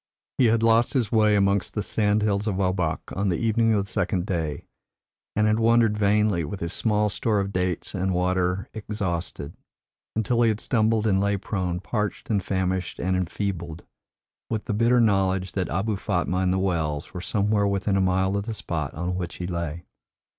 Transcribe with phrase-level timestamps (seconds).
[0.39, 3.91] He had lost his way amongst the sandhills of Obak on the evening of the
[3.91, 4.65] second day,
[5.35, 9.53] and had wandered vainly, with his small store of dates and water exhausted,
[10.15, 13.83] until he had stumbled and lay prone, parched and famished and enfeebled,
[14.49, 18.35] with the bitter knowledge that Abou Fatma and the Wells were somewhere within a mile
[18.35, 19.85] of the spot on which he lay.